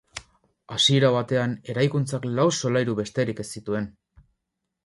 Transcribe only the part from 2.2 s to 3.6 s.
lau solairu besterik ez